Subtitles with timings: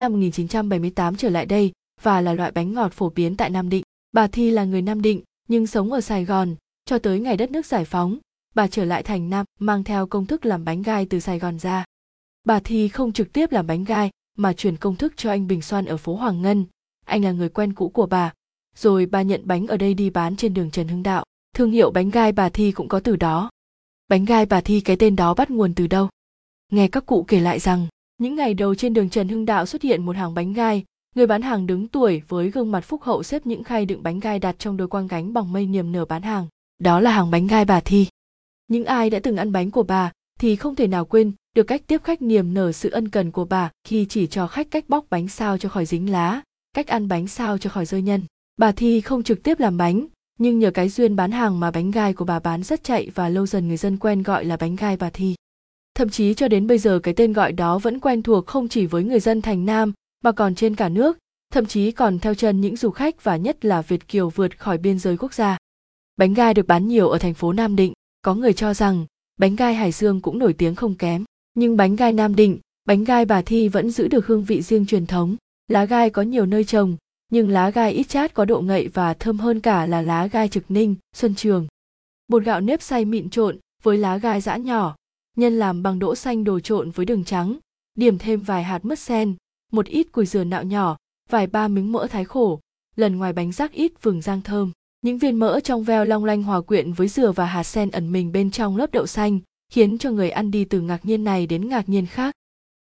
[0.00, 1.72] năm 1978 trở lại đây
[2.02, 3.82] và là loại bánh ngọt phổ biến tại Nam Định.
[4.12, 7.50] Bà Thi là người Nam Định nhưng sống ở Sài Gòn cho tới ngày đất
[7.50, 8.18] nước giải phóng.
[8.54, 11.58] Bà trở lại thành Nam mang theo công thức làm bánh gai từ Sài Gòn
[11.58, 11.84] ra.
[12.44, 15.62] Bà Thi không trực tiếp làm bánh gai mà chuyển công thức cho anh Bình
[15.62, 16.66] Xoan ở phố Hoàng Ngân.
[17.04, 18.32] Anh là người quen cũ của bà.
[18.76, 21.24] Rồi bà nhận bánh ở đây đi bán trên đường Trần Hưng Đạo.
[21.54, 23.50] Thương hiệu bánh gai bà Thi cũng có từ đó.
[24.08, 26.08] Bánh gai bà Thi cái tên đó bắt nguồn từ đâu?
[26.72, 27.86] Nghe các cụ kể lại rằng,
[28.18, 31.26] những ngày đầu trên đường Trần Hưng Đạo xuất hiện một hàng bánh gai, người
[31.26, 34.38] bán hàng đứng tuổi với gương mặt phúc hậu xếp những khay đựng bánh gai
[34.38, 36.46] đặt trong đôi quang gánh bằng mây niềm nở bán hàng.
[36.78, 38.06] Đó là hàng bánh gai bà Thi.
[38.68, 41.82] Những ai đã từng ăn bánh của bà thì không thể nào quên được cách
[41.86, 45.06] tiếp khách niềm nở sự ân cần của bà khi chỉ cho khách cách bóc
[45.10, 48.22] bánh sao cho khỏi dính lá, cách ăn bánh sao cho khỏi rơi nhân.
[48.56, 50.06] Bà Thi không trực tiếp làm bánh,
[50.38, 53.28] nhưng nhờ cái duyên bán hàng mà bánh gai của bà bán rất chạy và
[53.28, 55.34] lâu dần người dân quen gọi là bánh gai bà Thi.
[55.96, 58.86] Thậm chí cho đến bây giờ cái tên gọi đó vẫn quen thuộc không chỉ
[58.86, 59.92] với người dân thành Nam
[60.24, 61.18] mà còn trên cả nước,
[61.52, 64.78] thậm chí còn theo chân những du khách và nhất là Việt kiều vượt khỏi
[64.78, 65.58] biên giới quốc gia.
[66.16, 69.56] Bánh gai được bán nhiều ở thành phố Nam Định, có người cho rằng bánh
[69.56, 71.24] gai Hải Dương cũng nổi tiếng không kém,
[71.54, 74.86] nhưng bánh gai Nam Định, bánh gai bà Thi vẫn giữ được hương vị riêng
[74.86, 75.36] truyền thống.
[75.68, 76.96] Lá gai có nhiều nơi trồng,
[77.32, 80.48] nhưng lá gai ít chát có độ ngậy và thơm hơn cả là lá gai
[80.48, 81.66] trực ninh, xuân trường.
[82.28, 84.96] Bột gạo nếp xay mịn trộn với lá gai giã nhỏ,
[85.36, 87.56] nhân làm bằng đỗ xanh đồ trộn với đường trắng,
[87.94, 89.34] điểm thêm vài hạt mứt sen,
[89.72, 90.96] một ít cùi dừa nạo nhỏ,
[91.30, 92.60] vài ba miếng mỡ thái khổ,
[92.96, 94.72] lần ngoài bánh rác ít vừng rang thơm.
[95.02, 98.12] Những viên mỡ trong veo long lanh hòa quyện với dừa và hạt sen ẩn
[98.12, 99.40] mình bên trong lớp đậu xanh,
[99.72, 102.34] khiến cho người ăn đi từ ngạc nhiên này đến ngạc nhiên khác.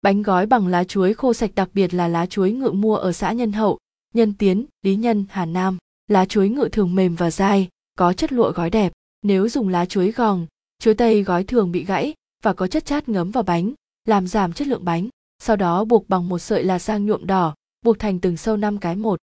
[0.01, 3.11] Bánh gói bằng lá chuối khô sạch đặc biệt là lá chuối ngự mua ở
[3.11, 3.77] xã Nhân Hậu,
[4.13, 5.77] Nhân Tiến, Lý Nhân, Hà Nam.
[6.07, 8.93] Lá chuối ngự thường mềm và dai, có chất lụa gói đẹp.
[9.21, 10.45] Nếu dùng lá chuối gòn,
[10.79, 12.13] chuối tây gói thường bị gãy
[12.47, 13.73] và có chất chát ngấm vào bánh,
[14.05, 15.09] làm giảm chất lượng bánh.
[15.39, 18.77] Sau đó buộc bằng một sợi là sang nhuộm đỏ, buộc thành từng sâu năm
[18.77, 19.19] cái một.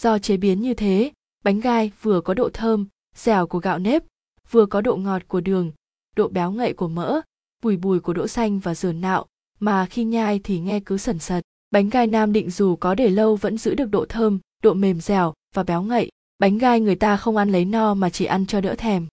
[0.00, 1.12] Do chế biến như thế,
[1.44, 4.02] bánh gai vừa có độ thơm, dẻo của gạo nếp,
[4.50, 5.72] vừa có độ ngọt của đường,
[6.16, 7.20] độ béo ngậy của mỡ,
[7.62, 9.26] bùi bùi của đỗ xanh và dừa nạo,
[9.60, 11.44] mà khi nhai thì nghe cứ sần sật.
[11.70, 15.00] Bánh gai Nam Định dù có để lâu vẫn giữ được độ thơm, độ mềm
[15.00, 16.10] dẻo và béo ngậy.
[16.38, 19.06] Bánh gai người ta không ăn lấy no mà chỉ ăn cho đỡ thèm.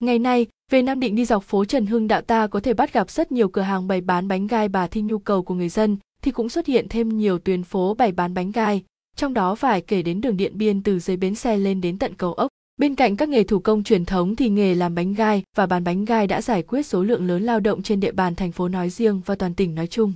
[0.00, 2.92] Ngày nay, về Nam Định đi dọc phố Trần Hưng Đạo ta có thể bắt
[2.92, 5.68] gặp rất nhiều cửa hàng bày bán bánh gai bà thi nhu cầu của người
[5.68, 8.84] dân thì cũng xuất hiện thêm nhiều tuyến phố bày bán bánh gai,
[9.16, 12.14] trong đó phải kể đến đường Điện Biên từ dưới bến xe lên đến tận
[12.14, 12.48] cầu ốc.
[12.76, 15.84] Bên cạnh các nghề thủ công truyền thống thì nghề làm bánh gai và bán
[15.84, 18.68] bánh gai đã giải quyết số lượng lớn lao động trên địa bàn thành phố
[18.68, 20.12] nói riêng và toàn tỉnh nói chung.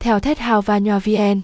[0.00, 1.40] Theo Thét Hào và Nhoa VN